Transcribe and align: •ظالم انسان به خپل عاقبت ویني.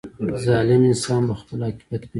•ظالم 0.45 0.81
انسان 0.91 1.21
به 1.27 1.33
خپل 1.41 1.59
عاقبت 1.67 2.01
ویني. 2.03 2.07